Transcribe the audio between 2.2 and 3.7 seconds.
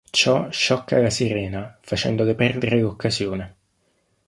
perdere l'occasione.